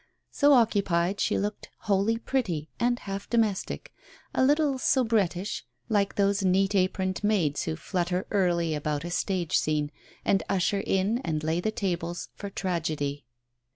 So 0.31 0.53
occupied, 0.53 1.19
she 1.19 1.37
looked 1.37 1.69
wholly 1.81 2.17
pretty 2.17 2.71
and 2.79 2.97
half 2.97 3.29
domestic, 3.29 3.93
a 4.33 4.43
little 4.43 4.79
soubret 4.79 5.33
tish, 5.33 5.63
like 5.89 6.15
those 6.15 6.41
neat 6.41 6.73
aproned 6.73 7.23
maids 7.23 7.65
who 7.65 7.75
flutter 7.75 8.25
early 8.31 8.73
about 8.73 9.05
a 9.05 9.11
stage 9.11 9.55
scene 9.59 9.91
and 10.25 10.41
usher 10.49 10.79
in 10.79 11.19
and 11.19 11.43
lay 11.43 11.59
the 11.59 11.69
tables 11.69 12.29
for 12.33 12.49
tragedy. 12.49 13.27